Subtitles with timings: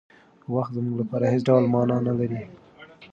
[0.53, 2.41] وخت زموږ لپاره هېڅ ډول مانا نهلري.